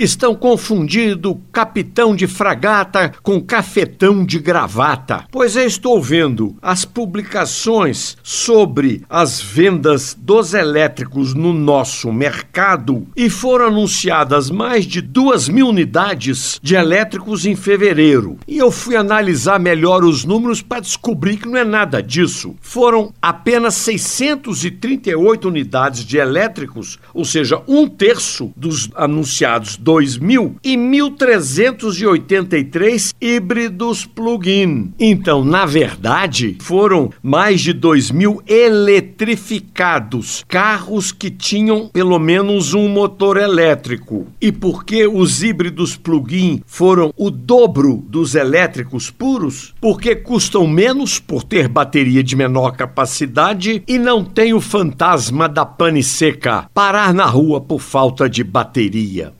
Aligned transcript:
estão 0.00 0.34
confundindo 0.34 1.40
capitão 1.52 2.16
de 2.16 2.26
fragata 2.26 3.12
com 3.22 3.40
cafetão 3.40 4.24
de 4.24 4.38
gravata, 4.38 5.26
pois 5.30 5.56
eu 5.56 5.66
estou 5.66 6.00
vendo 6.00 6.56
as 6.62 6.86
publicações 6.86 8.16
sobre 8.22 9.02
as 9.10 9.40
vendas 9.40 10.16
dos 10.18 10.54
elétricos 10.54 11.34
no 11.34 11.52
nosso 11.52 12.10
mercado 12.12 13.06
e 13.14 13.28
foram 13.28 13.66
anunciadas 13.66 14.50
mais 14.50 14.86
de 14.86 15.02
duas 15.02 15.48
mil 15.48 15.68
unidades 15.68 16.58
de 16.62 16.74
elétricos 16.74 17.44
em 17.44 17.54
fevereiro. 17.54 18.38
E 18.48 18.56
eu 18.56 18.70
fui 18.70 18.96
analisar 18.96 19.60
melhor 19.60 20.02
os 20.02 20.24
números 20.24 20.62
para 20.62 20.80
descobrir 20.80 21.36
que 21.36 21.48
não 21.48 21.58
é 21.58 21.64
nada 21.64 22.02
disso. 22.02 22.54
Foram 22.60 23.12
apenas 23.20 23.74
638 23.74 25.46
unidades 25.46 26.04
de 26.04 26.16
elétricos, 26.16 26.98
ou 27.12 27.24
seja, 27.24 27.62
um 27.68 27.86
terço 27.86 28.50
dos 28.56 28.88
anunciados 28.94 29.76
do 29.76 29.89
2000 29.90 30.54
e 30.62 30.76
1383 30.76 33.12
híbridos 33.20 34.06
plug-in. 34.06 34.92
Então, 35.00 35.44
na 35.44 35.66
verdade, 35.66 36.56
foram 36.60 37.10
mais 37.20 37.60
de 37.60 37.74
2.000 37.74 38.40
eletrificados, 38.46 40.44
carros 40.46 41.10
que 41.10 41.28
tinham 41.28 41.88
pelo 41.88 42.20
menos 42.20 42.72
um 42.72 42.88
motor 42.88 43.36
elétrico. 43.36 44.28
E 44.40 44.52
por 44.52 44.84
que 44.84 45.08
os 45.08 45.42
híbridos 45.42 45.96
plug-in 45.96 46.62
foram 46.64 47.12
o 47.16 47.28
dobro 47.28 48.04
dos 48.08 48.36
elétricos 48.36 49.10
puros? 49.10 49.74
Porque 49.80 50.14
custam 50.14 50.68
menos 50.68 51.18
por 51.18 51.42
ter 51.42 51.66
bateria 51.66 52.22
de 52.22 52.36
menor 52.36 52.76
capacidade 52.76 53.82
e 53.88 53.98
não 53.98 54.24
tem 54.24 54.54
o 54.54 54.60
fantasma 54.60 55.48
da 55.48 55.66
pane 55.66 56.04
seca 56.04 56.70
parar 56.72 57.12
na 57.12 57.26
rua 57.26 57.60
por 57.60 57.80
falta 57.80 58.28
de 58.28 58.44
bateria. 58.44 59.39